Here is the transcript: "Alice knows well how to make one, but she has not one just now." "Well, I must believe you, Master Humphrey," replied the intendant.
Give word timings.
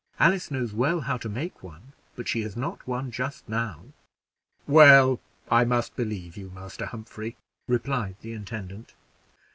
"Alice 0.19 0.49
knows 0.49 0.73
well 0.73 1.01
how 1.01 1.15
to 1.17 1.29
make 1.29 1.61
one, 1.61 1.93
but 2.15 2.27
she 2.27 2.41
has 2.41 2.57
not 2.57 2.87
one 2.87 3.11
just 3.11 3.47
now." 3.47 3.81
"Well, 4.65 5.19
I 5.51 5.63
must 5.63 5.95
believe 5.95 6.35
you, 6.35 6.49
Master 6.49 6.87
Humphrey," 6.87 7.35
replied 7.67 8.15
the 8.21 8.33
intendant. 8.33 8.95